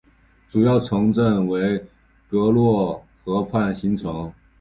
[0.49, 1.79] 主要城镇为
[2.31, 2.53] 洛
[3.23, 4.33] 特河畔新城。